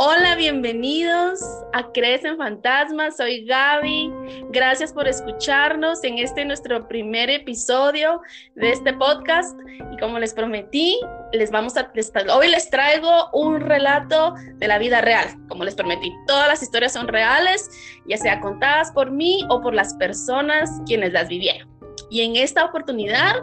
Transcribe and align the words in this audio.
Hola, 0.00 0.36
bienvenidos 0.36 1.40
a 1.72 1.90
Crecen 1.90 2.36
Fantasmas. 2.36 3.16
Soy 3.16 3.44
Gaby. 3.44 4.12
Gracias 4.50 4.92
por 4.92 5.08
escucharnos 5.08 6.04
en 6.04 6.18
este 6.18 6.44
nuestro 6.44 6.86
primer 6.86 7.28
episodio 7.28 8.22
de 8.54 8.70
este 8.70 8.92
podcast. 8.92 9.58
Y 9.92 9.96
como 9.96 10.20
les 10.20 10.32
prometí, 10.32 11.00
les 11.32 11.50
vamos 11.50 11.76
a 11.76 11.90
hoy 12.32 12.48
les 12.48 12.70
traigo 12.70 13.28
un 13.32 13.60
relato 13.60 14.34
de 14.58 14.68
la 14.68 14.78
vida 14.78 15.00
real. 15.00 15.26
Como 15.48 15.64
les 15.64 15.74
prometí, 15.74 16.12
todas 16.28 16.46
las 16.46 16.62
historias 16.62 16.92
son 16.92 17.08
reales, 17.08 17.68
ya 18.06 18.18
sea 18.18 18.38
contadas 18.38 18.92
por 18.92 19.10
mí 19.10 19.44
o 19.50 19.60
por 19.60 19.74
las 19.74 19.94
personas 19.94 20.70
quienes 20.86 21.12
las 21.12 21.26
vivieron. 21.26 21.68
Y 22.08 22.20
en 22.20 22.36
esta 22.36 22.64
oportunidad 22.64 23.42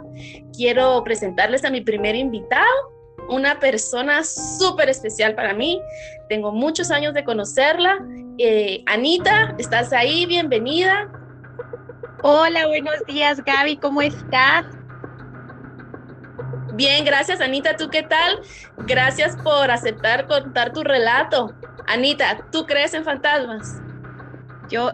quiero 0.55 1.03
presentarles 1.03 1.65
a 1.65 1.69
mi 1.69 1.81
primer 1.81 2.15
invitado 2.15 2.94
una 3.29 3.59
persona 3.59 4.23
súper 4.23 4.89
especial 4.89 5.35
para 5.35 5.53
mí. 5.53 5.81
Tengo 6.29 6.51
muchos 6.51 6.91
años 6.91 7.13
de 7.13 7.23
conocerla. 7.23 7.99
Eh, 8.37 8.83
Anita, 8.85 9.55
¿estás 9.57 9.93
ahí? 9.93 10.25
Bienvenida. 10.25 11.09
Hola, 12.21 12.67
buenos 12.67 13.05
días 13.07 13.43
Gaby, 13.43 13.77
¿cómo 13.77 14.01
estás? 14.01 14.65
Bien, 16.73 17.05
gracias 17.05 17.39
Anita, 17.39 17.77
¿tú 17.77 17.89
qué 17.89 18.01
tal? 18.01 18.41
Gracias 18.87 19.37
por 19.37 19.69
aceptar 19.69 20.25
contar 20.27 20.73
tu 20.73 20.83
relato. 20.83 21.53
Anita, 21.87 22.39
¿tú 22.51 22.65
crees 22.65 22.95
en 22.95 23.03
fantasmas? 23.03 23.79
Yo 24.69 24.89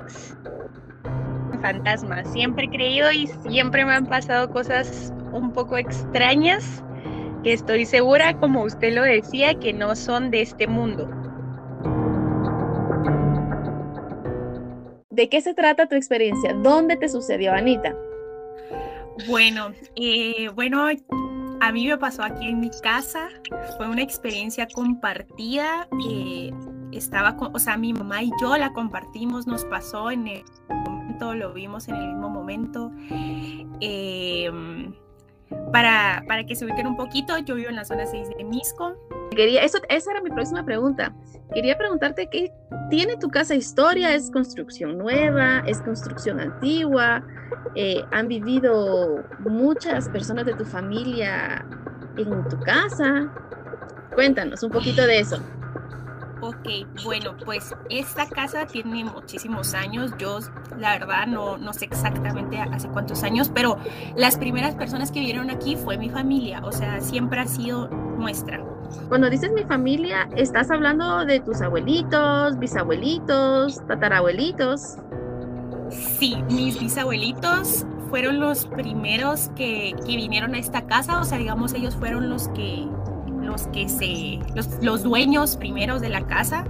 en 1.53 1.61
fantasmas, 1.61 2.31
siempre 2.33 2.65
he 2.65 2.69
creído 2.69 3.11
y 3.11 3.27
siempre 3.27 3.85
me 3.85 3.93
han 3.93 4.07
pasado 4.07 4.51
cosas 4.51 5.13
un 5.31 5.53
poco 5.53 5.77
extrañas 5.77 6.83
que 7.43 7.53
estoy 7.53 7.85
segura, 7.85 8.37
como 8.37 8.63
usted 8.63 8.93
lo 8.93 9.03
decía, 9.03 9.55
que 9.55 9.73
no 9.73 9.95
son 9.95 10.31
de 10.31 10.41
este 10.41 10.67
mundo. 10.67 11.09
¿De 15.09 15.29
qué 15.29 15.41
se 15.41 15.53
trata 15.53 15.87
tu 15.87 15.95
experiencia? 15.95 16.53
¿Dónde 16.53 16.95
te 16.95 17.09
sucedió, 17.09 17.53
Anita? 17.53 17.95
Bueno, 19.27 19.71
eh, 19.95 20.49
bueno, 20.55 20.87
a 21.59 21.71
mí 21.71 21.87
me 21.87 21.97
pasó 21.97 22.23
aquí 22.23 22.47
en 22.47 22.59
mi 22.59 22.71
casa. 22.81 23.27
Fue 23.77 23.89
una 23.89 24.01
experiencia 24.01 24.67
compartida. 24.73 25.87
Eh, 26.09 26.51
estaba, 26.91 27.35
con, 27.35 27.55
o 27.55 27.59
sea, 27.59 27.77
mi 27.77 27.93
mamá 27.93 28.23
y 28.23 28.31
yo 28.41 28.57
la 28.57 28.71
compartimos. 28.73 29.47
Nos 29.47 29.65
pasó 29.65 30.11
en 30.11 30.27
el 30.27 30.43
momento, 30.69 31.33
lo 31.33 31.53
vimos 31.53 31.87
en 31.87 31.95
el 31.95 32.07
mismo 32.07 32.29
momento. 32.29 32.91
Eh, 33.81 34.49
para, 35.71 36.23
para 36.27 36.45
que 36.45 36.55
se 36.55 36.65
ubiquen 36.65 36.87
un 36.87 36.97
poquito, 36.97 37.37
yo 37.39 37.55
vivo 37.55 37.69
en 37.69 37.75
la 37.75 37.85
zona 37.85 38.05
6 38.05 38.29
de 38.37 38.43
Misco. 38.43 38.95
Quería, 39.35 39.63
eso, 39.63 39.79
esa 39.89 40.11
era 40.11 40.21
mi 40.21 40.29
próxima 40.29 40.65
pregunta. 40.65 41.13
Quería 41.53 41.77
preguntarte 41.77 42.27
qué 42.29 42.51
tiene 42.89 43.17
tu 43.17 43.29
casa 43.29 43.55
historia, 43.55 44.13
es 44.13 44.31
construcción 44.31 44.97
nueva, 44.97 45.63
es 45.65 45.81
construcción 45.81 46.39
antigua, 46.39 47.23
eh, 47.75 48.03
han 48.11 48.27
vivido 48.27 49.23
muchas 49.39 50.09
personas 50.09 50.45
de 50.45 50.53
tu 50.53 50.65
familia 50.65 51.65
en 52.17 52.47
tu 52.49 52.59
casa. 52.59 53.31
Cuéntanos 54.13 54.63
un 54.63 54.71
poquito 54.71 55.05
de 55.05 55.19
eso. 55.19 55.41
Ok, 56.41 57.03
bueno, 57.03 57.35
pues 57.45 57.71
esta 57.91 58.27
casa 58.27 58.65
tiene 58.65 59.05
muchísimos 59.05 59.75
años. 59.75 60.11
Yo, 60.17 60.39
la 60.75 60.97
verdad, 60.97 61.27
no, 61.27 61.59
no 61.59 61.71
sé 61.71 61.85
exactamente 61.85 62.57
hace 62.57 62.87
cuántos 62.87 63.21
años, 63.23 63.51
pero 63.53 63.77
las 64.15 64.37
primeras 64.37 64.73
personas 64.73 65.11
que 65.11 65.19
vivieron 65.19 65.51
aquí 65.51 65.75
fue 65.75 65.99
mi 65.99 66.09
familia, 66.09 66.61
o 66.63 66.71
sea, 66.71 66.99
siempre 66.99 67.41
ha 67.41 67.45
sido 67.45 67.89
nuestra. 67.89 68.59
Cuando 69.07 69.29
dices 69.29 69.51
mi 69.51 69.63
familia, 69.65 70.27
¿estás 70.35 70.71
hablando 70.71 71.25
de 71.25 71.39
tus 71.41 71.61
abuelitos, 71.61 72.57
bisabuelitos, 72.57 73.85
tatarabuelitos? 73.85 74.97
Sí, 75.91 76.43
mis 76.49 76.79
bisabuelitos 76.79 77.85
fueron 78.09 78.39
los 78.39 78.65
primeros 78.65 79.49
que, 79.55 79.95
que 80.05 80.15
vinieron 80.15 80.55
a 80.55 80.57
esta 80.59 80.87
casa, 80.87 81.21
o 81.21 81.23
sea, 81.23 81.37
digamos, 81.37 81.73
ellos 81.73 81.95
fueron 81.95 82.29
los 82.29 82.47
que 82.49 82.87
los 83.51 83.67
que 83.67 83.89
se, 83.89 84.39
los, 84.81 85.03
dueños 85.03 85.57
primeros 85.57 86.01
de 86.01 86.09
la 86.09 86.21
casa. 86.25 86.65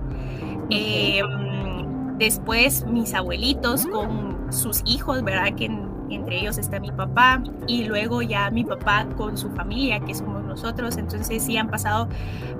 Em, 0.69 2.17
después 2.17 2.85
mis 2.85 3.13
abuelitos 3.13 3.85
con 3.87 4.51
sus 4.51 4.81
hijos, 4.85 5.23
¿verdad? 5.23 5.55
Que 5.55 5.65
entre 6.09 6.39
ellos 6.39 6.57
está 6.57 6.79
mi 6.79 6.91
papá 6.91 7.41
y 7.67 7.85
luego 7.85 8.21
ya 8.21 8.49
mi 8.49 8.63
papá 8.63 9.07
con 9.17 9.37
su 9.37 9.49
familia, 9.51 9.99
que 10.01 10.13
somos 10.13 10.43
nosotros. 10.43 10.97
Entonces 10.97 11.43
sí 11.43 11.57
han 11.57 11.69
pasado 11.69 12.07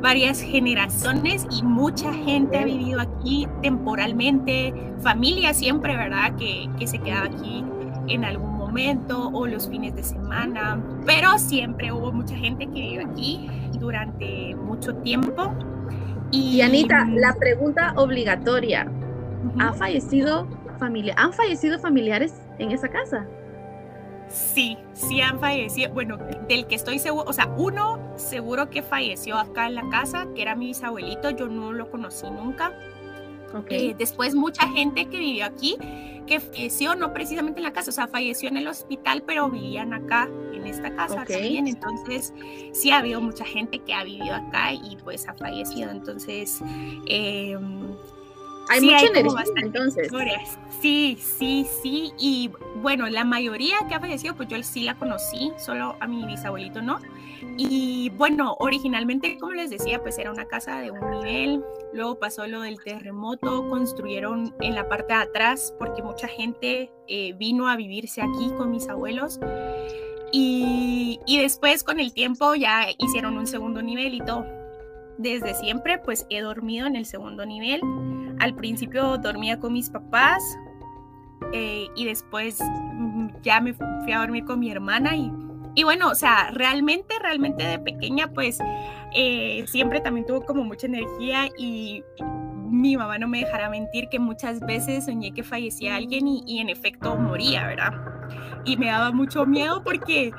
varias 0.02 0.42
generaciones 0.42 1.46
y 1.52 1.64
mucha 1.64 2.14
gente 2.14 2.60
ha 2.60 2.66
vivido 2.66 3.02
aquí 3.02 3.48
temporalmente, 3.62 4.74
familia 5.02 5.54
siempre, 5.54 5.96
¿verdad? 5.96 6.36
Que, 6.38 6.70
que 6.80 6.88
se 6.88 7.00
queda 7.00 7.24
aquí 7.24 7.64
en 8.08 8.26
algún 8.26 8.51
momento 8.72 9.30
o 9.34 9.46
los 9.48 9.68
fines 9.68 9.94
de 9.96 10.02
semana, 10.02 10.82
pero 11.06 11.38
siempre 11.38 11.92
hubo 11.92 12.14
mucha 12.14 12.36
gente 12.36 12.66
que 12.68 12.80
vive 12.80 13.04
aquí 13.04 13.50
durante 13.78 14.56
mucho 14.56 14.96
tiempo. 14.96 15.54
Y, 16.32 16.62
Anita, 16.62 17.06
la 17.06 17.36
pregunta 17.36 17.94
obligatoria, 17.98 18.90
¿ha 19.60 19.74
fallecido 19.74 20.48
familia, 20.80 21.14
¿han 21.18 21.34
fallecido 21.34 21.80
familiares 21.80 22.34
en 22.60 22.72
esa 22.72 22.88
casa? 22.88 23.28
Sí, 24.30 24.78
sí 24.94 25.20
han 25.20 25.38
fallecido. 25.42 25.94
Bueno, 25.94 26.18
del 26.48 26.66
que 26.66 26.76
estoy 26.76 27.00
seguro, 27.00 27.26
o 27.28 27.34
sea, 27.34 27.48
uno 27.58 28.00
seguro 28.16 28.70
que 28.70 28.82
falleció 28.82 29.38
acá 29.38 29.68
en 29.68 29.76
la 29.76 29.90
casa, 29.90 30.28
que 30.34 30.44
era 30.44 30.56
mi 30.56 30.68
bisabuelito, 30.68 31.32
yo 31.32 31.50
no 31.50 31.74
lo 31.74 31.92
conocí 31.92 32.32
nunca. 32.32 32.72
Okay. 33.54 33.90
Eh, 33.90 33.96
después 33.98 34.36
mucha 34.36 34.68
gente 34.70 35.06
que 35.06 35.18
vivió 35.18 35.46
aquí, 35.46 35.78
que 36.28 36.40
falleció 36.40 36.96
no 36.96 37.14
precisamente 37.14 37.60
en 37.60 37.64
la 37.64 37.74
casa, 37.74 37.90
o 37.90 37.94
sea, 37.94 38.08
falleció 38.08 38.50
en 38.50 38.58
el 38.58 38.68
hospital, 38.68 39.24
pero 39.26 39.50
vivían 39.50 39.94
acá, 39.94 40.30
en 40.54 40.66
esta 40.66 40.96
casa 40.96 41.26
también. 41.26 41.68
Entonces, 41.68 42.34
sí 42.72 42.92
ha 42.92 43.00
habido 43.00 43.22
mucha 43.22 43.46
gente 43.46 43.80
que 43.80 43.94
ha 43.94 44.04
vivido 44.04 44.36
acá 44.36 44.74
y 44.74 44.98
pues 45.04 45.28
ha 45.28 45.34
fallecido. 45.34 45.92
Entonces, 45.92 46.62
eh, 47.08 47.58
hay 48.70 48.82
mucha 48.82 49.06
energía 49.08 49.44
entonces. 49.58 50.10
Sí, 50.82 51.18
sí, 51.20 51.68
sí. 51.82 52.14
Y 52.18 52.52
bueno, 52.78 53.10
la 53.10 53.26
mayoría 53.26 53.76
que 53.90 53.96
ha 53.96 54.00
fallecido, 54.00 54.36
pues 54.36 54.48
yo 54.48 54.62
sí 54.64 54.84
la 54.84 54.96
conocí, 54.96 55.52
solo 55.58 55.98
a 56.00 56.08
mi 56.08 56.26
bisabuelito 56.26 56.82
no. 56.82 57.00
Y 57.58 58.10
bueno, 58.18 58.56
originalmente, 58.60 59.38
como 59.38 59.54
les 59.54 59.70
decía, 59.70 60.02
pues 60.02 60.18
era 60.18 60.32
una 60.32 60.46
casa 60.46 60.80
de 60.80 60.92
un 60.92 61.00
nivel. 61.12 61.64
Luego 61.94 62.20
pasó 62.20 62.48
lo 62.48 62.62
del 62.62 62.80
terremoto, 62.80 63.68
construyeron 63.70 64.54
en 64.62 64.76
la 64.76 64.88
parte 64.88 65.14
de 65.14 65.20
atrás 65.20 65.74
porque 65.78 66.04
mucha 66.04 66.28
gente 66.28 66.92
eh, 67.08 67.34
vino 67.34 67.68
a 67.68 67.76
vivirse 67.76 68.22
aquí 68.22 68.52
con 68.58 68.72
mis 68.72 68.88
abuelos. 68.90 69.40
Y, 70.32 71.20
y 71.26 71.42
después 71.42 71.84
con 71.84 72.00
el 72.00 72.14
tiempo 72.14 72.56
ya 72.56 72.86
hicieron 72.98 73.38
un 73.38 73.48
segundo 73.48 73.82
nivel 73.82 74.14
y 74.14 74.22
todo. 74.22 74.46
Desde 75.18 75.54
siempre 75.54 75.98
pues 76.00 76.26
he 76.30 76.42
dormido 76.42 76.88
en 76.88 76.96
el 76.96 77.06
segundo 77.06 77.46
nivel. 77.46 77.82
Al 78.40 78.56
principio 78.56 79.18
dormía 79.18 79.60
con 79.60 79.74
mis 79.74 79.90
papás 79.90 80.42
eh, 81.54 81.88
y 81.96 82.06
después 82.06 82.60
mm, 82.62 83.28
ya 83.42 83.60
me 83.60 83.74
fui 83.74 84.14
a 84.14 84.20
dormir 84.20 84.46
con 84.46 84.60
mi 84.60 84.72
hermana 84.72 85.16
y 85.16 85.32
y 85.76 85.84
bueno, 85.84 86.10
o 86.10 86.16
sea, 86.16 86.52
realmente, 86.54 87.16
realmente 87.20 87.64
de 87.64 87.80
pequeña, 87.80 88.28
pues 88.28 88.60
eh, 89.16 89.64
siempre 89.68 90.02
también 90.02 90.26
tuvo 90.26 90.46
como 90.46 90.64
mucha 90.64 90.88
energía 90.88 91.50
y 91.58 92.04
mi 92.72 92.98
mamá 92.98 93.18
no 93.18 93.28
me 93.28 93.40
dejará 93.40 93.70
mentir 93.70 94.08
que 94.10 94.20
muchas 94.20 94.60
veces 94.62 95.06
soñé 95.06 95.34
que 95.34 95.44
fallecía 95.44 95.96
alguien 95.96 96.28
y, 96.28 96.60
en 96.60 96.70
efecto 96.70 97.16
moría, 97.16 97.68
¿verdad? 97.68 97.94
Y 98.66 98.78
me 98.78 98.88
daba 98.88 99.12
mucho 99.12 99.46
miedo 99.46 99.84
porque, 99.84 100.32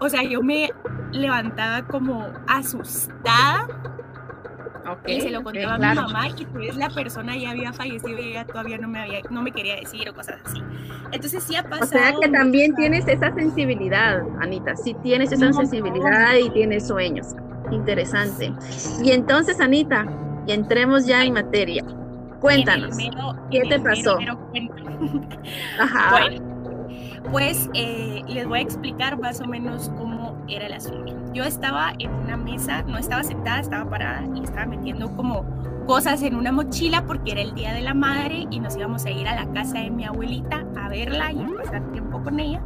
o 0.00 0.08
sea, 0.08 0.22
yo 0.22 0.42
me 0.42 0.70
levantaba 1.12 1.86
como 1.86 2.32
asustada 2.46 3.66
y 5.06 5.20
se 5.20 5.30
lo 5.30 5.42
contaba 5.42 5.74
a 5.74 5.78
mi 5.78 5.94
mamá 5.94 6.28
y 6.28 6.44
pues 6.46 6.76
la 6.76 6.90
persona 6.90 7.36
ya 7.36 7.50
había 7.50 7.72
fallecido 7.72 8.18
y 8.18 8.30
ella 8.30 8.44
todavía 8.44 8.78
no 8.78 8.88
me 8.88 9.00
había, 9.00 9.20
no 9.30 9.42
me 9.42 9.52
quería 9.52 9.76
decir 9.76 10.08
o 10.08 10.14
cosas 10.14 10.40
así. 10.44 10.62
Entonces 11.12 11.42
sí 11.42 11.56
ha 11.56 11.62
pasado. 11.62 11.84
O 11.84 11.88
sea 11.88 12.14
que 12.20 12.28
también 12.28 12.74
tienes 12.74 13.06
esa 13.08 13.32
sensibilidad, 13.34 14.22
Anita, 14.40 14.76
sí 14.76 14.94
tienes 15.02 15.32
esa 15.32 15.52
sensibilidad 15.52 16.34
y 16.34 16.50
tienes 16.50 16.86
sueños. 16.88 17.34
Interesante. 17.70 18.52
Y 19.02 19.12
entonces, 19.12 19.60
Anita, 19.60 20.06
entremos 20.46 21.06
ya 21.06 21.24
en 21.24 21.34
materia. 21.34 21.84
Cuéntanos, 22.40 22.96
¿qué 23.50 23.62
te 23.68 23.80
pasó? 23.80 24.18
Ajá. 25.78 26.10
Bueno, 26.10 26.54
pues 27.30 27.70
eh, 27.74 28.22
les 28.28 28.46
voy 28.46 28.58
a 28.58 28.62
explicar 28.62 29.18
más 29.18 29.40
o 29.40 29.46
menos 29.46 29.90
cómo 29.96 30.13
era 30.48 30.66
el 30.66 30.72
asunto. 30.72 31.14
Yo 31.32 31.44
estaba 31.44 31.92
en 31.98 32.10
una 32.12 32.36
mesa, 32.36 32.82
no 32.82 32.98
estaba 32.98 33.22
sentada, 33.22 33.60
estaba 33.60 33.88
parada 33.88 34.24
y 34.34 34.42
estaba 34.42 34.66
metiendo 34.66 35.14
como 35.16 35.44
cosas 35.86 36.22
en 36.22 36.34
una 36.34 36.52
mochila 36.52 37.04
porque 37.06 37.32
era 37.32 37.42
el 37.42 37.54
Día 37.54 37.72
de 37.72 37.82
la 37.82 37.94
Madre 37.94 38.46
y 38.50 38.60
nos 38.60 38.76
íbamos 38.76 39.04
a 39.04 39.10
ir 39.10 39.28
a 39.28 39.34
la 39.34 39.52
casa 39.52 39.78
de 39.80 39.90
mi 39.90 40.04
abuelita 40.04 40.64
a 40.76 40.88
verla 40.88 41.32
y 41.32 41.42
a 41.42 41.48
pasar 41.56 41.92
tiempo 41.92 42.22
con 42.22 42.40
ella. 42.40 42.62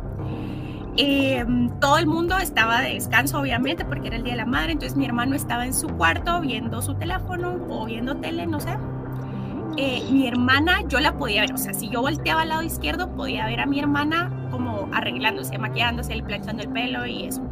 Em, 0.96 1.70
todo 1.78 1.98
el 1.98 2.06
mundo 2.06 2.36
estaba 2.38 2.80
de 2.80 2.94
descanso, 2.94 3.38
obviamente, 3.38 3.84
porque 3.84 4.08
era 4.08 4.16
el 4.16 4.25
Día 4.25 4.32
de 4.32 4.38
la 4.38 4.46
Madre, 4.46 4.72
entonces 4.72 4.96
mi 4.96 5.04
hermano 5.04 5.36
estaba 5.36 5.64
en 5.64 5.72
su 5.72 5.86
cuarto 5.88 6.40
viendo 6.40 6.82
su 6.82 6.94
teléfono 6.94 7.56
o 7.69 7.86
viendo 7.86 8.16
tele, 8.16 8.46
no 8.46 8.58
sé. 8.58 8.76
Eh, 9.76 10.02
mi 10.10 10.26
hermana, 10.26 10.80
yo 10.88 10.98
la 10.98 11.16
podía 11.16 11.42
ver, 11.42 11.52
o 11.52 11.58
sea, 11.58 11.72
si 11.72 11.88
yo 11.88 12.00
volteaba 12.00 12.42
al 12.42 12.48
lado 12.48 12.62
izquierdo, 12.62 13.14
podía 13.14 13.46
ver 13.46 13.60
a 13.60 13.66
mi 13.66 13.78
hermana 13.78 14.48
como 14.50 14.88
arreglándose, 14.92 15.56
maquillándose, 15.56 16.20
planchando 16.20 16.64
el 16.64 16.69
pelo 16.70 17.06
y 17.06 17.26
eso. 17.26 17.47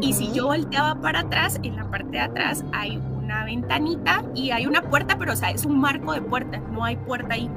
Y 0.00 0.12
si 0.12 0.32
yo 0.32 0.46
volteaba 0.46 1.00
para 1.00 1.20
atrás, 1.20 1.60
en 1.62 1.76
la 1.76 1.90
parte 1.90 2.10
de 2.10 2.20
atrás 2.20 2.64
hay 2.72 2.96
una 2.96 3.44
ventanita 3.44 4.24
y 4.34 4.50
hay 4.50 4.66
una 4.66 4.82
puerta, 4.82 5.16
pero 5.18 5.32
o 5.32 5.36
sea, 5.36 5.50
es 5.50 5.64
un 5.64 5.78
marco 5.80 6.12
de 6.12 6.22
puerta, 6.22 6.58
no 6.58 6.84
hay 6.84 6.96
puerta 6.96 7.34
ahí. 7.34 7.50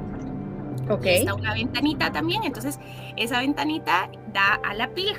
Ok. 0.88 1.04
Está 1.04 1.34
una 1.34 1.54
ventanita 1.54 2.12
también, 2.12 2.44
entonces 2.44 2.78
esa 3.16 3.40
ventanita 3.40 4.10
da 4.32 4.60
a 4.64 4.74
la 4.74 4.88
pila. 4.90 5.16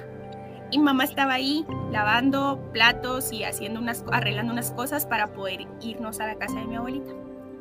Y 0.70 0.80
mamá 0.80 1.06
estaba 1.06 1.34
ahí 1.34 1.66
lavando 1.92 2.60
platos 2.74 3.32
y 3.32 3.44
haciendo 3.44 3.80
unas, 3.80 4.04
arreglando 4.12 4.52
unas 4.52 4.72
cosas 4.72 5.06
para 5.06 5.28
poder 5.28 5.62
irnos 5.82 6.20
a 6.20 6.28
la 6.28 6.36
casa 6.36 6.60
de 6.60 6.66
mi 6.66 6.76
abuelita. 6.76 7.12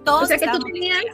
Todos 0.04 0.24
o 0.24 0.26
sea 0.26 0.38
que 0.38 0.48
tú 0.48 0.58
tenías, 0.58 1.04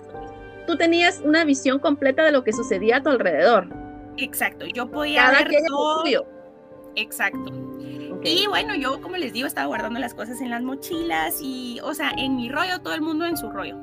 tú 0.67 0.77
tenías 0.77 1.21
una 1.25 1.45
visión 1.45 1.79
completa 1.79 2.25
de 2.25 2.33
lo 2.33 2.45
que 2.45 2.53
sucedía 2.53 2.97
a 2.97 3.03
tu 3.03 3.11
alrededor. 3.11 3.69
Exacto, 4.17 4.67
yo 4.67 4.91
podía 4.91 5.31
ver 5.31 5.49
todo. 5.69 6.27
Exacto. 6.95 7.72
Y 8.25 8.47
bueno, 8.47 8.75
yo 8.75 9.01
como 9.01 9.17
les 9.17 9.33
digo, 9.33 9.47
estaba 9.47 9.67
guardando 9.67 9.99
las 9.99 10.15
cosas 10.15 10.41
en 10.41 10.51
las 10.51 10.63
mochilas 10.63 11.41
y, 11.41 11.81
o 11.83 11.95
sea, 11.95 12.13
en 12.17 12.37
mi 12.37 12.49
rollo, 12.49 12.81
todo 12.81 12.95
el 12.95 13.01
mundo 13.01 13.27
en 13.27 13.37
su 13.37 13.51
rollo. 13.51 13.77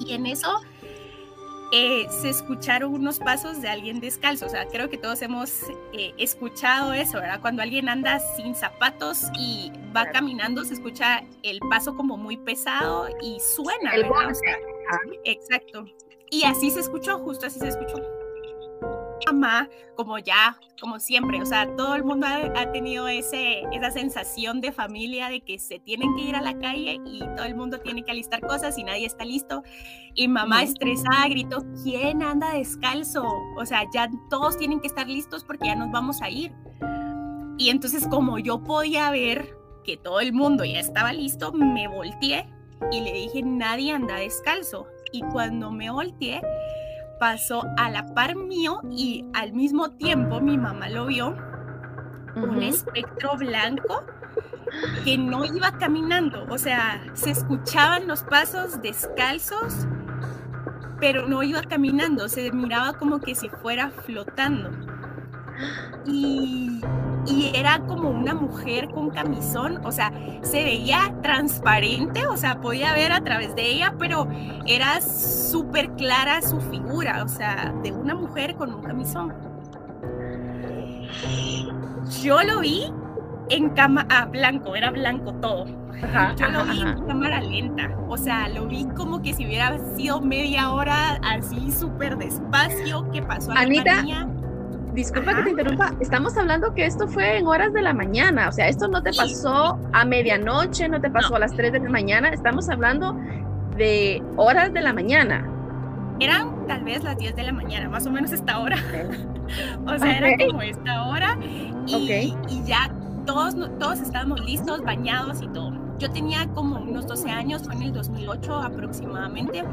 Y 0.00 0.14
en 0.14 0.26
eso 0.26 0.60
eh, 1.72 2.06
se 2.08 2.30
escucharon 2.30 2.92
unos 2.92 3.18
pasos 3.18 3.60
de 3.60 3.68
alguien 3.68 4.00
descalzo. 4.00 4.46
O 4.46 4.48
sea, 4.48 4.66
creo 4.66 4.88
que 4.90 4.98
todos 4.98 5.22
hemos 5.22 5.62
eh, 5.92 6.12
escuchado 6.18 6.92
eso, 6.92 7.18
¿verdad? 7.18 7.40
Cuando 7.40 7.62
alguien 7.62 7.88
anda 7.88 8.18
sin 8.36 8.54
zapatos 8.54 9.24
y 9.38 9.72
va 9.94 10.06
caminando, 10.06 10.64
se 10.64 10.74
escucha 10.74 11.22
el 11.42 11.58
paso 11.70 11.94
como 11.96 12.16
muy 12.16 12.36
pesado 12.36 13.08
y 13.22 13.38
suena. 13.40 13.94
El 13.94 14.04
¿verdad? 14.04 14.32
exacto. 15.24 15.86
Y 16.30 16.44
así 16.44 16.70
se 16.70 16.80
escuchó, 16.80 17.18
justo 17.18 17.46
así 17.46 17.58
se 17.58 17.68
escuchó 17.68 18.21
mamá, 19.32 19.68
como 19.96 20.18
ya, 20.18 20.58
como 20.80 20.98
siempre, 20.98 21.40
o 21.40 21.46
sea, 21.46 21.74
todo 21.76 21.94
el 21.94 22.04
mundo 22.04 22.26
ha, 22.26 22.72
tenido 22.72 23.08
ese, 23.08 23.62
esa 23.72 23.90
sensación 23.90 24.60
de 24.60 24.72
familia 24.72 25.28
de 25.28 25.40
que 25.40 25.58
se 25.58 25.78
tienen 25.78 26.14
que 26.16 26.22
ir 26.22 26.36
a 26.36 26.42
la 26.42 26.58
calle 26.58 27.00
y 27.04 27.20
todo 27.20 27.44
el 27.44 27.54
mundo 27.54 27.80
tiene 27.80 28.02
que 28.02 28.10
alistar 28.10 28.40
cosas 28.40 28.78
y 28.78 28.84
nadie 28.84 29.06
está 29.06 29.24
listo. 29.24 29.62
Y 30.14 30.28
mamá 30.28 30.62
estresada 30.62 31.28
gritó, 31.28 31.64
¿quién 31.82 32.22
anda 32.22 32.52
descalzo? 32.54 33.24
O 33.56 33.66
sea, 33.66 33.84
ya 33.92 34.08
todos 34.30 34.56
tienen 34.58 34.80
que 34.80 34.86
estar 34.86 35.08
listos 35.08 35.44
porque 35.44 35.66
ya 35.66 35.74
nos 35.74 35.90
vamos 35.90 36.22
a 36.22 36.30
ir. 36.30 36.52
Y 37.58 37.70
entonces 37.70 38.06
como 38.08 38.38
yo 38.38 38.62
podía 38.62 39.10
ver 39.10 39.56
que 39.84 39.96
todo 39.96 40.20
el 40.20 40.32
mundo 40.32 40.64
ya 40.64 40.80
estaba 40.80 41.12
listo, 41.12 41.52
me 41.52 41.88
volteé 41.88 42.46
y 42.90 43.00
le 43.00 43.12
dije, 43.12 43.42
nadie 43.42 43.92
anda 43.92 44.16
descalzo. 44.16 44.86
Y 45.12 45.20
cuando 45.22 45.70
me 45.70 45.90
volteé, 45.90 46.40
pasó 47.22 47.62
a 47.76 47.88
la 47.88 48.04
par 48.14 48.34
mío 48.34 48.80
y 48.90 49.24
al 49.32 49.52
mismo 49.52 49.92
tiempo 49.92 50.40
mi 50.40 50.58
mamá 50.58 50.88
lo 50.88 51.06
vio, 51.06 51.36
un 52.34 52.60
espectro 52.64 53.36
blanco 53.36 54.04
que 55.04 55.16
no 55.18 55.44
iba 55.44 55.70
caminando, 55.78 56.44
o 56.50 56.58
sea, 56.58 57.00
se 57.12 57.30
escuchaban 57.30 58.08
los 58.08 58.24
pasos 58.24 58.82
descalzos, 58.82 59.86
pero 60.98 61.28
no 61.28 61.44
iba 61.44 61.62
caminando, 61.62 62.28
se 62.28 62.50
miraba 62.50 62.94
como 62.94 63.20
que 63.20 63.36
si 63.36 63.48
fuera 63.48 63.92
flotando. 64.04 64.72
Y 66.04 66.80
y 67.26 67.52
era 67.54 67.78
como 67.80 68.10
una 68.10 68.34
mujer 68.34 68.88
con 68.90 69.10
camisón, 69.10 69.84
o 69.84 69.92
sea, 69.92 70.12
se 70.42 70.64
veía 70.64 71.14
transparente, 71.22 72.26
o 72.26 72.36
sea, 72.36 72.60
podía 72.60 72.92
ver 72.94 73.12
a 73.12 73.20
través 73.20 73.54
de 73.54 73.70
ella, 73.70 73.94
pero 73.98 74.28
era 74.66 75.00
súper 75.00 75.90
clara 75.92 76.42
su 76.42 76.60
figura, 76.60 77.22
o 77.24 77.28
sea, 77.28 77.72
de 77.82 77.92
una 77.92 78.14
mujer 78.14 78.56
con 78.56 78.74
un 78.74 78.82
camisón. 78.82 79.32
Yo 82.22 82.42
lo 82.42 82.60
vi 82.60 82.92
en 83.50 83.70
cámara, 83.70 84.08
ah, 84.10 84.24
blanco, 84.26 84.74
era 84.74 84.90
blanco 84.90 85.32
todo. 85.34 85.66
Yo 86.36 86.48
lo 86.48 86.64
vi 86.64 86.80
en 86.80 87.06
cámara 87.06 87.40
lenta, 87.40 87.96
o 88.08 88.16
sea, 88.16 88.48
lo 88.48 88.66
vi 88.66 88.86
como 88.96 89.22
que 89.22 89.34
si 89.34 89.46
hubiera 89.46 89.78
sido 89.94 90.20
media 90.20 90.72
hora 90.72 91.20
así 91.22 91.70
súper 91.70 92.16
despacio 92.16 93.08
que 93.12 93.22
pasó 93.22 93.52
a 93.52 93.60
Anita, 93.60 94.02
la 94.02 94.26
Disculpa 94.92 95.34
que 95.34 95.42
te 95.42 95.50
interrumpa, 95.50 95.94
estamos 96.00 96.36
hablando 96.36 96.74
que 96.74 96.84
esto 96.84 97.08
fue 97.08 97.38
en 97.38 97.46
horas 97.46 97.72
de 97.72 97.80
la 97.80 97.94
mañana, 97.94 98.48
o 98.48 98.52
sea, 98.52 98.68
esto 98.68 98.88
no 98.88 99.02
te 99.02 99.12
pasó 99.14 99.78
a 99.92 100.04
medianoche, 100.04 100.86
no 100.88 101.00
te 101.00 101.08
pasó 101.08 101.36
a 101.36 101.38
las 101.38 101.52
3 101.56 101.72
de 101.72 101.80
la 101.80 101.88
mañana, 101.88 102.28
estamos 102.28 102.68
hablando 102.68 103.16
de 103.76 104.22
horas 104.36 104.72
de 104.72 104.82
la 104.82 104.92
mañana. 104.92 105.48
Eran 106.20 106.66
tal 106.66 106.84
vez 106.84 107.02
las 107.02 107.16
10 107.16 107.34
de 107.34 107.42
la 107.42 107.52
mañana, 107.52 107.88
más 107.88 108.06
o 108.06 108.10
menos 108.10 108.32
esta 108.32 108.58
hora. 108.58 108.76
o 109.86 109.98
sea, 109.98 110.18
era 110.18 110.46
como 110.46 110.60
esta 110.60 111.04
hora 111.04 111.38
y, 111.86 112.34
y 112.48 112.62
ya 112.64 112.90
todos, 113.24 113.56
todos 113.78 114.00
estábamos 114.00 114.44
listos, 114.44 114.82
bañados 114.82 115.40
y 115.40 115.48
todo. 115.48 115.72
Yo 115.98 116.10
tenía 116.10 116.46
como 116.48 116.76
unos 116.76 117.06
12 117.06 117.30
años, 117.30 117.62
fue 117.62 117.74
en 117.74 117.82
el 117.82 117.92
2008 117.92 118.56
aproximadamente. 118.56 119.64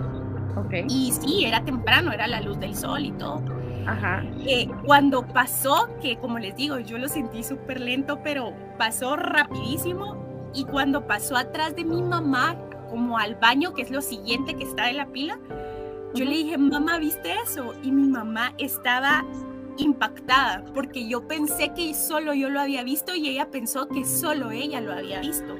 Okay. 0.55 0.85
Y 0.89 1.11
sí, 1.11 1.45
era 1.45 1.63
temprano, 1.63 2.11
era 2.11 2.27
la 2.27 2.41
luz 2.41 2.59
del 2.59 2.75
sol 2.75 3.05
y 3.05 3.11
todo. 3.11 3.41
Ajá. 3.91 4.23
Eh, 4.45 4.67
cuando 4.85 5.25
pasó, 5.27 5.89
que 6.01 6.17
como 6.17 6.39
les 6.39 6.55
digo, 6.55 6.79
yo 6.79 6.97
lo 6.97 7.07
sentí 7.07 7.43
súper 7.43 7.79
lento, 7.79 8.19
pero 8.23 8.53
pasó 8.77 9.15
rapidísimo. 9.15 10.49
Y 10.53 10.65
cuando 10.65 11.05
pasó 11.05 11.37
atrás 11.37 11.75
de 11.75 11.85
mi 11.85 12.01
mamá, 12.01 12.57
como 12.89 13.17
al 13.17 13.35
baño, 13.35 13.73
que 13.73 13.83
es 13.83 13.91
lo 13.91 14.01
siguiente 14.01 14.55
que 14.55 14.63
está 14.63 14.87
de 14.87 14.93
la 14.93 15.07
pila, 15.07 15.39
yo 16.15 16.25
le 16.25 16.31
dije, 16.31 16.57
mamá, 16.57 16.97
¿viste 16.97 17.33
eso? 17.43 17.73
Y 17.83 17.91
mi 17.91 18.07
mamá 18.07 18.53
estaba 18.57 19.23
impactada 19.77 20.63
porque 20.73 21.07
yo 21.07 21.27
pensé 21.27 21.71
que 21.73 21.93
solo 21.93 22.33
yo 22.33 22.49
lo 22.49 22.59
había 22.59 22.83
visto 22.83 23.15
y 23.15 23.29
ella 23.29 23.49
pensó 23.49 23.87
que 23.87 24.05
solo 24.05 24.51
ella 24.51 24.81
lo 24.81 24.91
había 24.91 25.21
visto. 25.21 25.55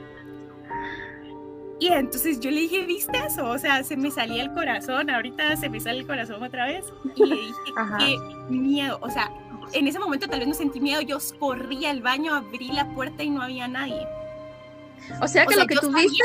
Y 1.80 1.88
entonces 1.88 2.40
yo 2.40 2.52
le 2.52 2.62
dije, 2.62 2.86
¿viste 2.86 3.18
eso? 3.26 3.50
O 3.50 3.58
sea, 3.58 3.84
se 3.84 3.96
me 3.96 4.12
salía 4.12 4.44
el 4.44 4.54
corazón, 4.54 5.10
ahorita 5.10 5.56
se 5.56 5.70
me 5.70 5.80
sale 5.80 6.00
el 6.00 6.08
corazón 6.08 6.44
otra 6.44 6.66
vez. 6.66 6.86
Y 7.16 7.26
le 7.26 7.36
dije, 7.36 7.54
qué 8.00 8.18
miedo. 8.50 9.00
O 9.02 9.10
sea, 9.10 9.32
en 9.74 9.88
ese 9.88 10.00
momento 10.00 10.28
tal 10.28 10.40
vez 10.40 10.48
no 10.48 10.54
sentí 10.54 10.82
miedo, 10.82 11.02
yo 11.02 11.18
corrí 11.40 11.86
al 11.86 12.02
baño, 12.02 12.36
abrí 12.36 12.68
la 12.70 12.86
puerta 12.94 13.24
y 13.24 13.30
no 13.30 13.42
había 13.42 13.68
nadie. 13.68 14.06
O 15.22 15.28
sea 15.28 15.46
que 15.46 15.56
lo 15.56 15.66
que 15.66 15.76
tú 15.76 15.92
viste 15.94 16.24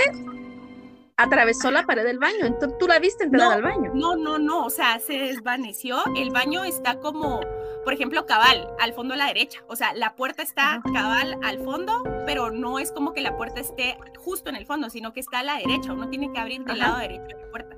atravesó 1.17 1.71
la 1.71 1.85
pared 1.85 2.05
del 2.05 2.19
baño, 2.19 2.45
entonces 2.45 2.77
tú 2.79 2.87
la 2.89 2.99
viste 2.99 3.25
entrar 3.25 3.53
al 3.53 3.63
baño. 3.63 3.93
No, 3.95 4.17
no, 4.17 4.39
no, 4.39 4.65
o 4.65 4.71
sea, 4.71 4.99
se 4.99 5.15
desvaneció. 5.15 5.99
El 6.17 6.31
baño 6.31 6.65
está 6.65 6.99
como 6.99 7.41
por 7.85 7.93
ejemplo, 7.93 8.25
cabal, 8.27 8.67
al 8.81 8.95
fondo 8.95 9.15
a 9.15 9.17
la 9.17 9.27
derecha. 9.27 9.63
O 9.69 9.77
sea, 9.77 9.93
la 9.95 10.17
puerta 10.17 10.43
está 10.43 10.83
cabal 10.93 11.39
al 11.45 11.59
fondo, 11.59 12.03
pero 12.27 12.51
no 12.51 12.79
es 12.79 12.91
como 12.91 13.13
que 13.13 13.21
la 13.21 13.37
puerta 13.37 13.61
esté 13.61 13.99
justo 14.19 14.49
en 14.49 14.57
el 14.57 14.67
fondo, 14.67 14.89
sino 14.89 15.13
que 15.13 15.21
está 15.21 15.41
a 15.41 15.43
la 15.43 15.59
derecha. 15.59 15.93
Uno 15.93 16.09
tiene 16.09 16.33
que 16.33 16.41
abrir 16.41 16.65
del 16.65 16.79
lado 16.79 16.99
derecho 16.99 17.37
de 17.37 17.43
la 17.43 17.51
puerta. 17.51 17.77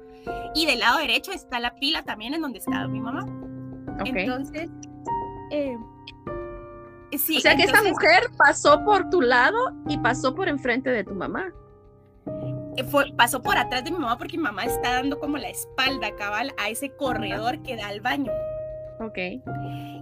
Y 0.55 0.67
del 0.67 0.79
lado 0.79 0.99
derecho 0.99 1.33
está 1.33 1.59
la 1.59 1.75
pila 1.75 2.05
también 2.05 2.35
en 2.35 2.41
donde 2.41 2.61
estaba 2.61 2.87
mi 2.87 3.01
mamá. 3.01 3.27
Entonces, 4.05 4.71
eh, 5.51 5.77
sí. 7.19 7.39
O 7.39 7.41
sea 7.41 7.57
que 7.57 7.65
esta 7.65 7.83
mujer 7.83 8.31
pasó 8.39 8.85
por 8.85 9.11
tu 9.11 9.21
lado 9.21 9.73
y 9.89 9.99
pasó 9.99 10.35
por 10.35 10.49
enfrente 10.49 10.91
de 10.91 11.03
tu 11.03 11.15
mamá. 11.15 11.53
Eh, 12.77 12.85
fue, 12.85 13.13
pasó 13.17 13.43
por 13.43 13.57
atrás 13.57 13.85
de 13.85 13.91
mi 13.91 13.99
mamá 13.99 14.19
porque 14.19 14.37
mi 14.37 14.43
mamá 14.43 14.65
está 14.65 14.95
dando 14.95 15.19
como 15.19 15.39
la 15.39 15.49
espalda 15.49 16.15
cabal 16.17 16.53
a 16.59 16.69
ese 16.69 16.91
corredor 16.91 17.63
que 17.63 17.77
da 17.77 17.89
al 17.89 18.01
baño. 18.01 18.33
Ok. 19.01 19.19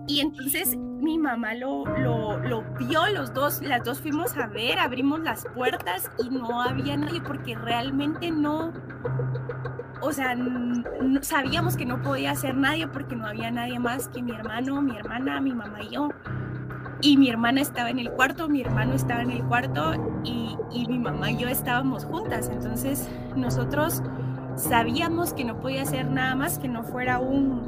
Y 0.06 0.20
entonces 0.20 0.76
mi 0.76 1.18
mamá 1.18 1.54
lo, 1.54 1.84
lo, 1.86 2.62
vio, 2.78 3.06
los 3.08 3.32
dos, 3.32 3.62
las 3.62 3.82
dos 3.84 4.00
fuimos 4.00 4.36
a 4.36 4.46
ver, 4.46 4.78
abrimos 4.78 5.20
las 5.20 5.46
puertas 5.54 6.10
y 6.18 6.30
no 6.30 6.60
había 6.60 6.96
nadie 6.96 7.20
porque 7.20 7.54
realmente 7.54 8.30
no, 8.30 8.72
o 10.00 10.12
sea, 10.12 10.36
sabíamos 11.22 11.76
que 11.76 11.86
no 11.86 12.02
podía 12.02 12.34
ser 12.34 12.54
nadie 12.54 12.86
porque 12.86 13.16
no 13.16 13.26
había 13.26 13.50
nadie 13.50 13.78
más 13.78 14.08
que 14.08 14.22
mi 14.22 14.32
hermano, 14.32 14.82
mi 14.82 14.96
hermana, 14.96 15.40
mi 15.40 15.52
mamá 15.52 15.82
y 15.82 15.90
yo. 15.90 16.08
Y 17.04 17.18
mi 17.18 17.28
hermana 17.28 17.60
estaba 17.60 17.90
en 17.90 17.98
el 17.98 18.10
cuarto, 18.10 18.48
mi 18.48 18.62
hermano 18.62 18.94
estaba 18.94 19.20
en 19.20 19.30
el 19.30 19.44
cuarto 19.44 19.92
y, 20.24 20.56
y 20.72 20.86
mi 20.86 20.98
mamá 20.98 21.30
y 21.30 21.36
yo 21.36 21.48
estábamos 21.48 22.06
juntas. 22.06 22.48
Entonces 22.50 23.10
nosotros 23.36 24.02
sabíamos 24.56 25.34
que 25.34 25.44
no 25.44 25.60
podía 25.60 25.84
ser 25.84 26.10
nada 26.10 26.34
más 26.34 26.58
que 26.58 26.66
no 26.66 26.82
fuera 26.82 27.18
un, 27.18 27.60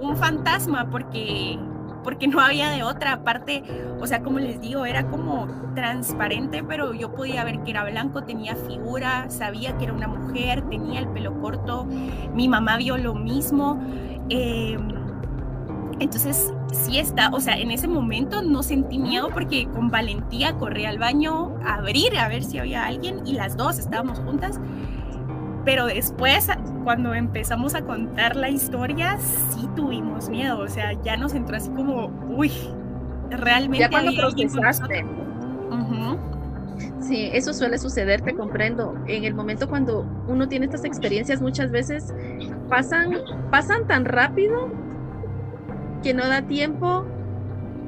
un 0.00 0.16
fantasma 0.16 0.88
porque 0.90 1.58
porque 2.02 2.28
no 2.28 2.40
había 2.40 2.70
de 2.70 2.82
otra 2.82 3.22
parte, 3.24 3.62
o 4.00 4.06
sea, 4.06 4.22
como 4.22 4.38
les 4.38 4.58
digo, 4.62 4.86
era 4.86 5.06
como 5.10 5.46
transparente, 5.74 6.64
pero 6.64 6.94
yo 6.94 7.12
podía 7.14 7.44
ver 7.44 7.62
que 7.64 7.72
era 7.72 7.84
blanco, 7.84 8.22
tenía 8.22 8.56
figura, 8.56 9.28
sabía 9.28 9.76
que 9.76 9.84
era 9.84 9.92
una 9.92 10.08
mujer, 10.08 10.62
tenía 10.70 11.00
el 11.00 11.08
pelo 11.08 11.38
corto, 11.38 11.86
mi 12.32 12.48
mamá 12.48 12.78
vio 12.78 12.96
lo 12.96 13.14
mismo. 13.14 13.78
Em, 14.30 14.97
Entonces, 16.00 16.52
sí 16.72 16.98
está, 16.98 17.30
o 17.30 17.40
sea, 17.40 17.58
en 17.58 17.70
ese 17.70 17.88
momento 17.88 18.42
no 18.42 18.62
sentí 18.62 18.98
miedo 18.98 19.30
porque 19.32 19.66
con 19.66 19.90
valentía 19.90 20.54
corrí 20.54 20.84
al 20.84 20.98
baño 20.98 21.56
a 21.64 21.74
abrir, 21.74 22.16
a 22.18 22.28
ver 22.28 22.44
si 22.44 22.58
había 22.58 22.86
alguien 22.86 23.26
y 23.26 23.32
las 23.32 23.56
dos 23.56 23.78
estábamos 23.78 24.20
juntas. 24.20 24.60
Pero 25.64 25.86
después, 25.86 26.48
cuando 26.84 27.14
empezamos 27.14 27.74
a 27.74 27.82
contar 27.82 28.36
la 28.36 28.48
historia, 28.48 29.18
sí 29.18 29.68
tuvimos 29.74 30.28
miedo, 30.28 30.60
o 30.60 30.68
sea, 30.68 30.92
ya 31.02 31.16
nos 31.16 31.34
entró 31.34 31.56
así 31.56 31.70
como, 31.70 32.06
uy, 32.28 32.52
realmente... 33.30 33.80
Ya 33.80 33.90
cuando 33.90 34.12
procesaste. 34.16 35.04
Sí, 37.00 37.28
eso 37.32 37.52
suele 37.54 37.78
suceder, 37.78 38.20
te 38.20 38.34
comprendo. 38.34 38.94
En 39.06 39.24
el 39.24 39.34
momento 39.34 39.68
cuando 39.68 40.06
uno 40.28 40.48
tiene 40.48 40.66
estas 40.66 40.84
experiencias, 40.84 41.40
muchas 41.40 41.70
veces 41.70 42.14
pasan, 42.68 43.16
pasan 43.50 43.86
tan 43.86 44.04
rápido 44.04 44.70
que 46.02 46.14
no 46.14 46.26
da 46.26 46.42
tiempo 46.42 47.04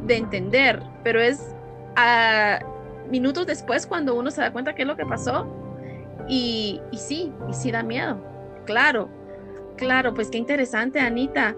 de 0.06 0.16
entender, 0.16 0.82
pero 1.04 1.20
es 1.20 1.54
a 1.96 2.60
minutos 3.10 3.46
después 3.46 3.86
cuando 3.86 4.14
uno 4.14 4.30
se 4.30 4.40
da 4.40 4.52
cuenta 4.52 4.74
qué 4.74 4.82
es 4.82 4.88
lo 4.88 4.96
que 4.96 5.04
pasó 5.04 5.46
y, 6.28 6.80
y 6.92 6.98
sí, 6.98 7.32
y 7.48 7.52
sí 7.54 7.70
da 7.70 7.82
miedo, 7.82 8.22
claro, 8.64 9.08
claro, 9.76 10.14
pues 10.14 10.30
qué 10.30 10.38
interesante 10.38 11.00
Anita. 11.00 11.56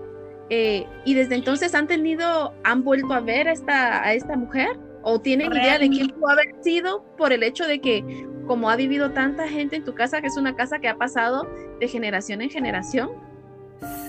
Eh, 0.51 0.87
y 1.07 1.15
desde 1.15 1.35
entonces 1.37 1.75
han 1.75 1.87
tenido, 1.87 2.53
han 2.65 2.85
vuelto 2.85 3.15
a 3.15 3.21
ver 3.21 3.49
a 3.49 3.53
esta, 3.53 4.05
a 4.05 4.13
esta 4.13 4.37
mujer 4.37 4.79
o 5.03 5.21
tienen 5.21 5.51
idea 5.53 5.79
de 5.79 5.89
quién 5.89 6.09
pudo 6.09 6.29
haber 6.29 6.55
sido 6.61 7.03
por 7.17 7.33
el 7.33 7.43
hecho 7.43 7.67
de 7.67 7.81
que 7.81 8.27
como 8.47 8.69
ha 8.69 8.77
vivido 8.77 9.13
tanta 9.13 9.49
gente 9.49 9.77
en 9.77 9.85
tu 9.85 9.95
casa, 9.95 10.21
que 10.21 10.27
es 10.27 10.37
una 10.37 10.55
casa 10.55 10.79
que 10.79 10.89
ha 10.89 10.97
pasado 10.97 11.49
de 11.81 11.89
generación 11.89 12.43
en 12.43 12.51
generación. 12.51 13.11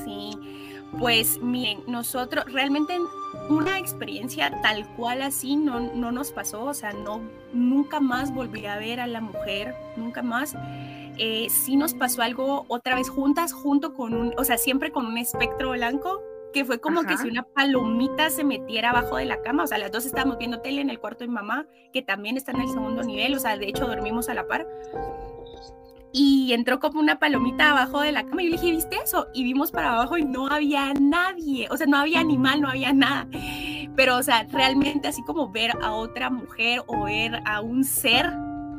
Sí, 0.04 0.32
pues 1.00 1.40
miren, 1.42 1.84
nosotros 1.88 2.46
realmente 2.52 2.98
una 3.50 3.80
experiencia 3.80 4.62
tal 4.62 4.88
cual 4.96 5.22
así 5.22 5.56
no, 5.56 5.80
no 5.80 6.12
nos 6.12 6.32
pasó, 6.32 6.66
o 6.66 6.74
sea, 6.74 6.94
no, 6.94 7.22
nunca 7.52 8.00
más 8.00 8.34
volví 8.34 8.66
a 8.66 8.78
ver 8.78 9.00
a 9.00 9.08
la 9.08 9.22
mujer, 9.22 9.76
nunca 9.98 10.22
más. 10.22 10.56
Eh, 11.18 11.48
sí 11.50 11.76
nos 11.76 11.94
pasó 11.94 12.22
algo 12.22 12.66
otra 12.68 12.96
vez 12.96 13.10
juntas, 13.10 13.54
junto 13.54 13.94
con 13.94 14.14
un, 14.14 14.34
o 14.38 14.44
sea, 14.44 14.58
siempre 14.58 14.92
con 14.92 15.06
un 15.06 15.18
espectro 15.18 15.72
blanco, 15.72 16.22
que 16.54 16.66
fue 16.66 16.80
como 16.80 17.04
que 17.04 17.18
si 17.18 17.28
una 17.28 17.44
palomita 17.44 18.30
se 18.30 18.44
metiera 18.44 18.92
abajo 18.92 19.18
de 19.18 19.26
la 19.26 19.42
cama, 19.42 19.64
o 19.64 19.68
sea, 19.68 19.80
las 19.80 19.92
dos 19.92 20.06
estábamos 20.06 20.38
viendo 20.38 20.62
tele 20.62 20.82
en 20.82 20.90
el 20.90 21.00
cuarto 21.00 21.24
de 21.24 21.30
mamá, 21.30 21.66
que 21.92 22.04
también 22.04 22.38
está 22.38 22.52
en 22.52 22.62
el 22.62 22.70
segundo 22.70 23.02
nivel, 23.02 23.34
o 23.34 23.40
sea, 23.40 23.58
de 23.58 23.68
hecho 23.68 23.88
dormimos 23.88 24.30
a 24.30 24.36
la 24.36 24.48
par 24.48 24.68
y 26.14 26.54
entró 26.54 26.80
como 26.80 27.00
una 27.00 27.18
palomita 27.18 27.72
abajo 27.72 28.02
de 28.02 28.12
la 28.12 28.24
cama. 28.24 28.44
Y 28.44 28.46
yo 28.46 28.52
le 28.52 28.62
dije, 28.62 28.72
¿viste 28.72 28.98
eso? 29.04 29.28
Y 29.34 29.44
vimos 29.44 29.72
para 29.72 29.94
abajo 29.94 30.18
y 30.18 30.24
no 30.24 30.48
había 30.48 30.94
nadie, 30.94 31.68
o 31.70 31.76
sea, 31.76 31.88
no 31.88 31.98
había 31.98 32.20
animal, 32.20 32.62
no 32.62 32.70
había 32.70 32.94
nada. 32.94 33.28
Pero, 33.96 34.18
o 34.18 34.24
sea, 34.24 34.44
realmente 34.52 35.08
así 35.08 35.24
como 35.24 35.52
ver 35.52 35.72
a 35.82 35.92
otra 35.92 36.30
mujer 36.30 36.84
o 36.88 37.06
ver 37.06 37.42
a 37.46 37.62
un 37.62 37.84
ser 37.84 38.32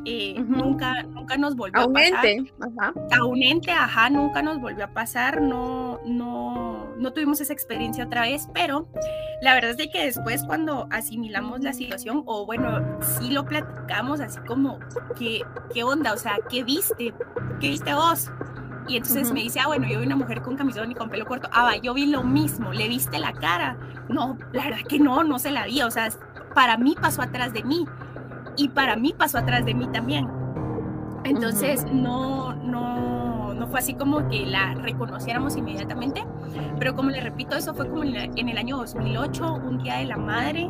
eh, 0.05 0.35
nunca, 0.47 1.03
nunca 1.03 1.35
nos 1.35 1.55
volvió 1.55 1.81
a, 1.81 1.91
pasar. 1.91 2.25
ajá. 2.61 2.93
A 3.17 3.25
un 3.25 3.41
ente, 3.41 3.71
ajá, 3.71 4.09
nunca 4.09 4.41
nos 4.41 4.61
volvió 4.61 4.85
a 4.85 4.87
pasar, 4.87 5.41
no, 5.41 5.99
no, 6.05 6.93
no 6.97 7.13
tuvimos 7.13 7.41
esa 7.41 7.53
experiencia 7.53 8.05
otra 8.05 8.21
vez, 8.21 8.47
pero 8.53 8.87
la 9.41 9.55
verdad 9.55 9.71
es 9.71 9.77
de 9.77 9.89
que 9.89 10.05
después 10.05 10.43
cuando 10.43 10.87
asimilamos 10.91 11.61
la 11.61 11.73
situación, 11.73 12.23
o 12.25 12.45
bueno, 12.45 12.99
sí 13.01 13.31
lo 13.31 13.45
platicamos 13.45 14.19
así 14.19 14.39
como, 14.47 14.79
¿qué, 15.17 15.41
qué 15.73 15.83
onda? 15.83 16.13
O 16.13 16.17
sea, 16.17 16.37
¿qué 16.49 16.63
viste? 16.63 17.13
¿Qué 17.59 17.69
viste 17.69 17.93
vos? 17.93 18.29
Y 18.87 18.97
entonces 18.97 19.31
me 19.31 19.41
dice, 19.41 19.59
ah, 19.59 19.67
bueno, 19.67 19.87
yo 19.87 19.99
vi 19.99 20.05
una 20.05 20.15
mujer 20.15 20.43
con 20.43 20.55
camisón 20.55 20.91
y 20.91 20.95
con 20.95 21.09
pelo 21.09 21.25
corto. 21.25 21.49
Ah, 21.51 21.63
va, 21.63 21.77
yo 21.77 21.95
vi 21.95 22.05
lo 22.05 22.23
mismo. 22.23 22.71
¿Le 22.71 22.87
viste 22.87 23.17
la 23.17 23.33
cara? 23.33 23.77
No, 24.09 24.37
la 24.53 24.65
verdad 24.65 24.85
que 24.87 24.99
no, 24.99 25.23
no 25.23 25.39
se 25.39 25.49
la 25.49 25.65
vi. 25.65 25.81
O 25.81 25.89
sea, 25.89 26.09
para 26.53 26.77
mí 26.77 26.95
pasó 26.99 27.23
atrás 27.23 27.51
de 27.51 27.63
mí 27.63 27.87
y 28.57 28.69
para 28.69 28.95
mí 28.95 29.13
pasó 29.17 29.37
atrás 29.37 29.65
de 29.65 29.73
mí 29.73 29.87
también. 29.87 30.27
Entonces, 31.23 31.85
no, 31.91 32.53
no, 32.53 33.53
no 33.53 33.67
fue 33.67 33.79
así 33.79 33.95
como 33.95 34.27
que 34.29 34.45
la 34.45 34.75
reconociéramos 34.75 35.57
inmediatamente, 35.57 36.23
pero 36.77 36.95
como 36.95 37.09
le 37.09 37.19
repito, 37.19 37.55
eso 37.55 37.73
fue 37.73 37.89
como 37.89 38.03
en 38.03 38.49
el 38.49 38.57
año 38.57 38.77
2008, 38.77 39.53
un 39.55 39.79
día 39.79 39.97
de 39.97 40.05
la 40.05 40.17
madre, 40.17 40.69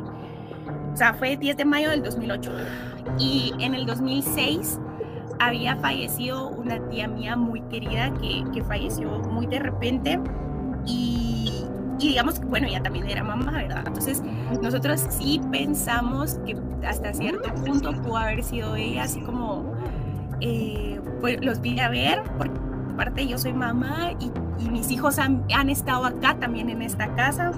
o 0.94 0.98
sea, 0.98 1.13
fue 1.13 1.36
10 1.36 1.58
de 1.58 1.65
mayo 1.65 1.89
del 1.89 2.04
2008. 2.04 2.51
Y 3.20 3.54
en 3.60 3.75
el 3.75 3.86
2006 3.86 4.80
había 5.39 5.75
fallecido 5.75 6.48
una 6.48 6.80
tía 6.88 7.10
mía 7.10 7.36
muy 7.36 7.62
querida 7.63 8.13
que, 8.13 8.46
que 8.54 8.63
falleció 8.63 9.10
muy 9.20 9.48
de 9.48 9.60
repente 9.60 10.20
y 10.86 11.54
y 11.99 12.09
digamos 12.09 12.39
que, 12.39 12.45
bueno, 12.45 12.67
ella 12.67 12.81
también 12.81 13.09
era 13.09 13.23
mamá, 13.23 13.51
¿verdad? 13.53 13.83
Entonces, 13.87 14.21
nosotros 14.61 15.05
sí 15.09 15.39
pensamos 15.51 16.39
que 16.45 16.57
hasta 16.85 17.13
cierto 17.13 17.53
punto 17.55 17.93
pudo 17.93 18.17
haber 18.17 18.43
sido 18.43 18.75
ella, 18.75 19.03
así 19.03 19.21
como, 19.21 19.73
eh, 20.41 20.99
pues 21.21 21.43
los 21.43 21.61
vine 21.61 21.81
a 21.81 21.89
ver, 21.89 22.23
porque 22.37 22.59
aparte 22.93 23.27
yo 23.27 23.37
soy 23.37 23.53
mamá 23.53 24.11
y, 24.19 24.31
y 24.63 24.69
mis 24.69 24.91
hijos 24.91 25.19
han, 25.19 25.45
han, 25.53 25.69
estado 25.69 26.05
acá 26.05 26.35
también 26.39 26.69
en 26.69 26.81
esta 26.81 27.13
casa. 27.15 27.51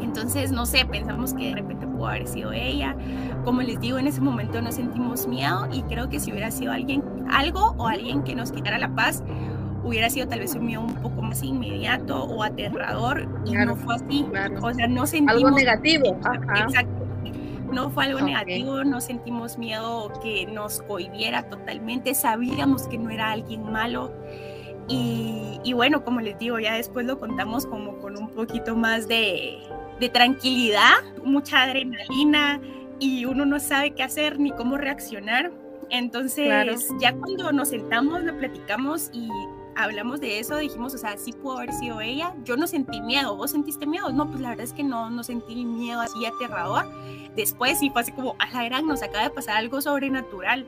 Entonces, 0.00 0.50
no 0.52 0.66
sé, 0.66 0.84
pensamos 0.84 1.34
que 1.34 1.48
de 1.48 1.54
repente 1.54 1.86
pudo 1.86 2.08
haber 2.08 2.26
sido 2.26 2.52
ella. 2.52 2.96
Como 3.44 3.62
les 3.62 3.80
digo, 3.80 3.98
en 3.98 4.06
ese 4.06 4.20
momento 4.20 4.60
no 4.62 4.72
sentimos 4.72 5.26
miedo 5.26 5.68
y 5.72 5.82
creo 5.82 6.08
que 6.08 6.18
si 6.18 6.30
hubiera 6.30 6.50
sido 6.50 6.72
alguien, 6.72 7.02
algo 7.30 7.74
o 7.78 7.88
alguien 7.88 8.22
que 8.22 8.34
nos 8.34 8.52
quitara 8.52 8.78
la 8.78 8.94
paz, 8.94 9.22
hubiera 9.88 10.10
sido 10.10 10.28
tal 10.28 10.40
vez 10.40 10.54
un 10.54 10.66
miedo 10.66 10.82
un 10.82 10.94
poco 10.94 11.22
más 11.22 11.42
inmediato 11.42 12.24
o 12.24 12.42
aterrador 12.42 13.28
y 13.44 13.52
no 13.52 13.76
fue 13.76 13.96
así. 13.96 14.26
O 14.60 14.74
sea, 14.74 14.86
no 14.86 15.06
sentimos... 15.06 15.36
Algo 15.36 15.50
negativo. 15.50 16.18
Exacto. 16.54 17.06
No 17.72 17.90
fue 17.90 18.06
algo 18.06 18.20
negativo, 18.20 18.82
no 18.84 19.00
sentimos 19.00 19.58
miedo 19.58 20.10
que 20.22 20.46
nos 20.46 20.80
cohibiera 20.82 21.48
totalmente, 21.50 22.14
sabíamos 22.14 22.88
que 22.88 22.96
no 22.96 23.10
era 23.10 23.32
alguien 23.32 23.70
malo. 23.70 24.12
Y, 24.88 25.60
y, 25.64 25.74
bueno, 25.74 26.02
como 26.02 26.22
les 26.22 26.38
digo, 26.38 26.58
ya 26.58 26.74
después 26.74 27.04
lo 27.04 27.18
contamos 27.18 27.66
como 27.66 27.98
con 27.98 28.16
un 28.16 28.30
poquito 28.30 28.74
más 28.74 29.06
de, 29.06 29.58
de 30.00 30.08
tranquilidad, 30.08 30.94
mucha 31.24 31.64
adrenalina 31.64 32.58
y 32.98 33.26
uno 33.26 33.44
no 33.44 33.60
sabe 33.60 33.90
qué 33.90 34.02
hacer 34.02 34.40
ni 34.40 34.50
cómo 34.50 34.78
reaccionar. 34.78 35.52
Entonces, 35.90 36.88
ya 37.00 37.12
cuando 37.14 37.52
nos 37.52 37.68
sentamos, 37.68 38.22
lo 38.22 38.36
platicamos 38.38 39.10
y 39.12 39.28
hablamos 39.78 40.20
de 40.20 40.40
eso, 40.40 40.56
dijimos, 40.56 40.92
o 40.94 40.98
sea, 40.98 41.16
sí 41.16 41.32
pudo 41.32 41.58
haber 41.58 41.72
sido 41.72 42.00
ella. 42.00 42.34
Yo 42.44 42.56
no 42.56 42.66
sentí 42.66 43.00
miedo, 43.00 43.36
¿vos 43.36 43.52
sentiste 43.52 43.86
miedo? 43.86 44.10
No, 44.12 44.28
pues 44.28 44.40
la 44.40 44.50
verdad 44.50 44.64
es 44.64 44.72
que 44.72 44.82
no, 44.82 45.08
no 45.08 45.22
sentí 45.22 45.64
miedo 45.64 46.00
así 46.00 46.26
aterrador. 46.26 46.84
Después 47.36 47.78
sí 47.78 47.88
fue 47.90 48.02
así 48.02 48.12
como, 48.12 48.34
a 48.40 48.50
la 48.50 48.64
gran, 48.64 48.86
nos 48.86 49.02
acaba 49.02 49.24
de 49.24 49.30
pasar 49.30 49.56
algo 49.56 49.80
sobrenatural. 49.80 50.66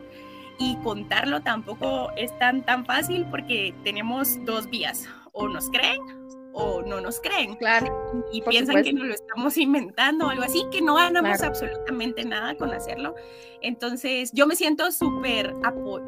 Y 0.58 0.76
contarlo 0.84 1.40
tampoco 1.40 2.10
es 2.16 2.38
tan, 2.38 2.64
tan 2.64 2.84
fácil 2.84 3.26
porque 3.30 3.74
tenemos 3.82 4.36
dos 4.44 4.68
vías, 4.68 5.08
o 5.32 5.48
nos 5.48 5.70
creen 5.70 6.19
o 6.52 6.82
no 6.82 7.00
nos 7.00 7.20
creen. 7.20 7.56
Claro. 7.56 8.24
Y 8.32 8.42
piensan 8.42 8.82
que 8.82 8.92
nos 8.92 9.06
lo 9.06 9.14
estamos 9.14 9.56
inventando 9.56 10.26
o 10.26 10.30
algo 10.30 10.42
así, 10.42 10.64
que 10.70 10.82
no 10.82 10.94
ganamos 10.94 11.42
absolutamente 11.42 12.24
nada 12.24 12.54
con 12.56 12.70
hacerlo. 12.72 13.14
Entonces, 13.62 14.32
yo 14.32 14.46
me 14.46 14.56
siento 14.56 14.90
súper 14.92 15.54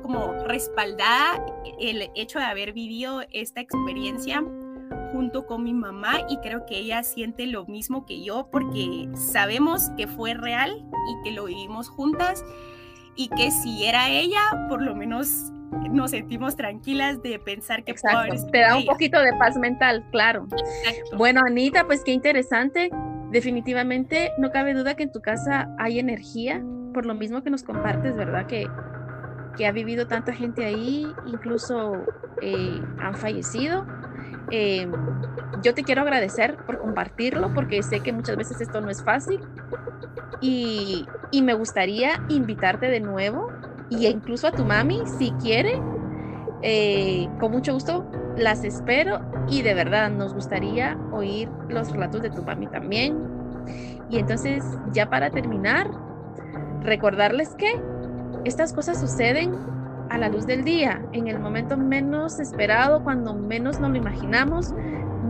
como 0.02 0.32
respaldada 0.46 1.44
el 1.78 2.10
hecho 2.14 2.38
de 2.38 2.44
haber 2.44 2.72
vivido 2.72 3.22
esta 3.30 3.60
experiencia 3.60 4.42
junto 5.12 5.46
con 5.46 5.62
mi 5.62 5.74
mamá 5.74 6.26
y 6.28 6.38
creo 6.38 6.64
que 6.66 6.78
ella 6.78 7.02
siente 7.02 7.46
lo 7.46 7.66
mismo 7.66 8.06
que 8.06 8.22
yo 8.22 8.48
porque 8.50 9.08
sabemos 9.14 9.90
que 9.96 10.06
fue 10.06 10.34
real 10.34 10.82
y 10.82 11.24
que 11.24 11.32
lo 11.32 11.44
vivimos 11.44 11.88
juntas 11.88 12.44
y 13.16 13.28
que 13.28 13.50
si 13.50 13.84
era 13.84 14.08
ella, 14.08 14.40
por 14.68 14.82
lo 14.82 14.94
menos 14.94 15.52
nos 15.90 16.10
sentimos 16.10 16.56
tranquilas 16.56 17.22
de 17.22 17.38
pensar 17.38 17.84
que 17.84 17.94
te 17.94 18.58
da 18.60 18.76
un 18.76 18.84
poquito 18.84 19.20
de 19.20 19.32
paz 19.34 19.56
mental, 19.56 20.04
claro. 20.10 20.46
Bueno, 21.16 21.40
Anita, 21.46 21.86
pues 21.86 22.02
qué 22.04 22.12
interesante. 22.12 22.90
Definitivamente 23.30 24.32
no 24.38 24.50
cabe 24.50 24.74
duda 24.74 24.94
que 24.94 25.04
en 25.04 25.12
tu 25.12 25.20
casa 25.20 25.74
hay 25.78 25.98
energía, 25.98 26.62
por 26.92 27.06
lo 27.06 27.14
mismo 27.14 27.42
que 27.42 27.50
nos 27.50 27.62
compartes, 27.62 28.14
¿verdad? 28.14 28.46
Que, 28.46 28.68
que 29.56 29.66
ha 29.66 29.72
vivido 29.72 30.06
tanta 30.06 30.34
gente 30.34 30.64
ahí, 30.64 31.06
incluso 31.26 32.04
eh, 32.42 32.80
han 32.98 33.14
fallecido. 33.14 33.86
Em, 34.50 34.92
yo 35.62 35.74
te 35.74 35.84
quiero 35.84 36.02
agradecer 36.02 36.56
por 36.66 36.78
compartirlo, 36.78 37.52
porque 37.54 37.82
sé 37.82 38.00
que 38.00 38.12
muchas 38.12 38.36
veces 38.36 38.60
esto 38.60 38.80
no 38.80 38.90
es 38.90 39.02
fácil. 39.02 39.40
Y, 40.40 41.06
y 41.30 41.42
me 41.42 41.54
gustaría 41.54 42.20
invitarte 42.28 42.86
de 42.88 43.00
nuevo 43.00 43.52
y 43.90 44.06
incluso 44.06 44.46
a 44.48 44.52
tu 44.52 44.64
mami, 44.64 45.02
si 45.18 45.30
quiere, 45.32 45.80
eh, 46.62 47.28
con 47.38 47.52
mucho 47.52 47.74
gusto 47.74 48.10
las 48.36 48.64
espero 48.64 49.20
y 49.48 49.62
de 49.62 49.74
verdad 49.74 50.10
nos 50.10 50.32
gustaría 50.32 50.96
oír 51.12 51.48
los 51.68 51.92
relatos 51.92 52.22
de 52.22 52.30
tu 52.30 52.42
mami 52.42 52.66
también. 52.68 53.16
Y 54.08 54.18
entonces, 54.18 54.64
ya 54.92 55.08
para 55.10 55.30
terminar, 55.30 55.90
recordarles 56.82 57.54
que 57.56 57.80
estas 58.44 58.72
cosas 58.72 59.00
suceden 59.00 59.54
a 60.10 60.18
la 60.18 60.28
luz 60.28 60.46
del 60.46 60.64
día, 60.64 61.04
en 61.12 61.26
el 61.26 61.38
momento 61.38 61.76
menos 61.76 62.38
esperado, 62.38 63.02
cuando 63.02 63.34
menos 63.34 63.80
nos 63.80 63.90
lo 63.90 63.96
imaginamos. 63.96 64.74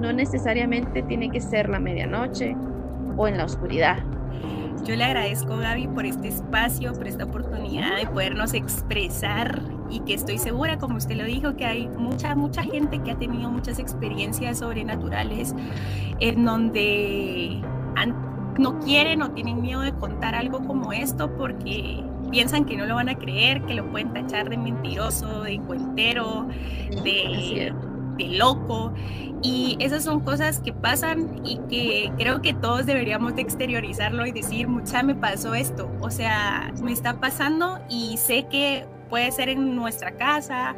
No 0.03 0.13
necesariamente 0.13 1.03
tiene 1.03 1.31
que 1.31 1.41
ser 1.41 1.69
la 1.69 1.79
medianoche 1.79 2.57
o 3.17 3.29
en 3.29 3.39
la 3.39 3.45
oscuridad. 3.45 3.99
Yo 4.85 4.97
le 4.97 5.05
agradezco, 5.05 5.57
Gaby, 5.57 5.87
por 5.89 6.05
este 6.05 6.29
espacio, 6.29 6.93
por 6.93 7.07
esta 7.07 7.25
oportunidad 7.25 7.97
de 7.99 8.07
podernos 8.07 8.53
expresar 8.53 9.63
y 9.89 10.01
que 10.01 10.15
estoy 10.15 10.39
segura, 10.39 10.79
como 10.79 10.97
usted 10.97 11.15
lo 11.15 11.25
dijo, 11.25 11.55
que 11.55 11.65
hay 11.65 11.87
mucha, 11.87 12.35
mucha 12.35 12.65
gente 12.65 12.99
que 12.99 13.13
ha 13.13 13.17
tenido 13.17 13.49
muchas 13.49 13.79
experiencias 13.79 14.59
sobrenaturales 14.59 15.55
en 16.19 16.45
donde 16.45 17.63
no 18.59 18.81
quieren 18.81 19.23
o 19.23 19.31
tienen 19.31 19.63
miedo 19.63 19.83
de 19.83 19.93
contar 19.93 20.35
algo 20.35 20.67
como 20.67 20.93
esto 20.93 21.33
porque 21.37 22.03
piensan 22.31 22.65
que 22.65 22.77
no 22.77 22.87
lo 22.87 22.97
van 22.97 23.09
a 23.09 23.15
creer, 23.15 23.63
que 23.63 23.75
lo 23.75 23.89
pueden 23.91 24.13
tachar 24.13 24.49
de 24.49 24.57
mentiroso, 24.57 25.43
de 25.43 25.61
cuentero, 25.61 26.49
de, 27.05 27.73
loco. 28.29 28.93
Y 29.43 29.77
esas 29.81 30.05
son 30.05 30.21
cosas 30.21 30.61
que 30.61 30.73
pasan 30.73 31.41
y 31.45 31.59
que 31.69 32.13
creo 32.17 32.43
que 32.43 32.55
todos 32.55 32.87
deberíamos 32.87 33.35
de 33.35 33.43
exteriorizarlo 33.43 34.25
y 34.25 34.33
decir, 34.33 34.69
mucha 34.69 35.03
me 35.03 35.15
pasó 35.15 35.55
esto. 35.55 35.91
O 36.01 36.11
sea, 36.11 36.73
me 36.83 36.93
está 36.93 37.19
pasando 37.19 37.81
y 37.89 38.17
sé 38.19 38.47
que 38.49 38.87
puede 39.11 39.31
ser 39.33 39.49
en 39.49 39.75
nuestra 39.75 40.17
casa, 40.17 40.77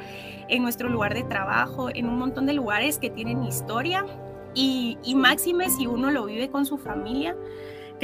en 0.48 0.62
nuestro 0.62 0.88
lugar 0.88 1.14
de 1.14 1.24
trabajo, 1.24 1.90
en 1.94 2.08
un 2.08 2.18
montón 2.18 2.46
de 2.46 2.54
lugares 2.54 2.98
que 2.98 3.10
tienen 3.10 3.44
historia. 3.44 4.06
Y, 4.54 4.98
y 5.04 5.14
máxime 5.14 5.68
si 5.68 5.86
uno 5.86 6.10
lo 6.10 6.24
vive 6.24 6.48
con 6.48 6.64
su 6.64 6.78
familia, 6.78 7.36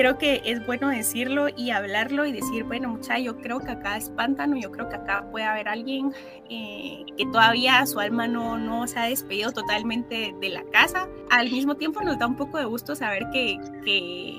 creo 0.00 0.16
que 0.16 0.40
es 0.46 0.64
bueno 0.64 0.88
decirlo 0.88 1.48
y 1.54 1.72
hablarlo 1.72 2.24
y 2.24 2.32
decir, 2.32 2.64
bueno, 2.64 2.88
mucha, 2.88 3.18
yo 3.18 3.36
creo 3.36 3.60
que 3.60 3.70
acá 3.70 3.98
es 3.98 4.08
pántano, 4.08 4.56
yo 4.56 4.72
creo 4.72 4.88
que 4.88 4.96
acá 4.96 5.26
puede 5.30 5.44
haber 5.44 5.68
alguien 5.68 6.14
eh, 6.48 7.04
que 7.18 7.26
todavía 7.26 7.84
su 7.84 8.00
alma 8.00 8.26
no, 8.26 8.56
no 8.56 8.86
se 8.86 8.98
ha 8.98 9.04
despedido 9.04 9.52
totalmente 9.52 10.34
de 10.40 10.48
la 10.48 10.64
casa. 10.72 11.06
Al 11.30 11.50
mismo 11.50 11.74
tiempo 11.74 12.00
nos 12.00 12.18
da 12.18 12.26
un 12.26 12.36
poco 12.36 12.56
de 12.56 12.64
gusto 12.64 12.96
saber 12.96 13.26
que, 13.30 13.58
que 13.84 14.38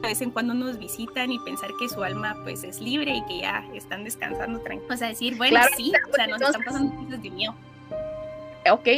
de 0.00 0.08
vez 0.08 0.20
en 0.22 0.30
cuando 0.30 0.54
nos 0.54 0.78
visitan 0.78 1.32
y 1.32 1.40
pensar 1.40 1.70
que 1.80 1.88
su 1.88 2.04
alma 2.04 2.36
pues 2.44 2.62
es 2.62 2.80
libre 2.80 3.16
y 3.16 3.24
que 3.24 3.40
ya 3.40 3.64
están 3.74 4.04
descansando 4.04 4.60
tranquilos. 4.60 4.94
O 4.94 4.96
sea, 4.96 5.08
decir, 5.08 5.36
bueno, 5.36 5.58
sí, 5.76 5.92
o 6.08 6.14
sea, 6.14 6.28
nos 6.28 6.40
están 6.40 6.62
pasando 6.62 6.94
cosas 6.94 7.20
de 7.20 7.30
miedo. 7.30 7.52
Ok, 8.70 8.88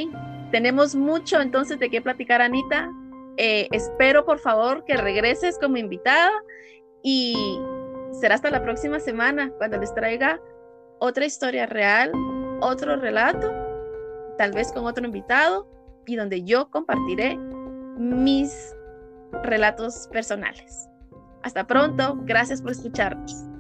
tenemos 0.50 0.95
mucho 0.95 1.40
entonces 1.40 1.78
de 1.78 1.88
qué 1.88 2.02
platicar, 2.02 2.42
Anita. 2.42 2.90
Eh, 3.37 3.69
espero 3.73 4.25
por 4.25 4.39
favor 4.39 4.85
que 4.85 4.97
regreses 4.97 5.59
como 5.59 5.77
invitada 5.77 6.31
y 7.03 7.59
será 8.12 8.35
hasta 8.35 8.51
la 8.51 8.62
próxima 8.62 9.01
semana 9.01 9.51
cuando 9.59 9.79
les 9.79 9.95
traiga 9.95 10.41
otra 10.99 11.25
historia 11.25 11.67
real, 11.67 12.12
otro 12.61 12.97
relato, 12.97 13.51
tal 14.39 14.53
vez 14.53 14.71
con 14.73 14.85
otro 14.87 15.05
invitado 15.05 15.69
y 16.07 16.17
donde 16.17 16.45
yo 16.45 16.71
compartiré 16.71 17.37
mis 17.97 18.75
relatos 19.43 20.09
personales. 20.12 20.89
Hasta 21.43 21.67
pronto, 21.67 22.19
gracias 22.25 22.62
por 22.62 22.73
escucharnos. 22.73 23.52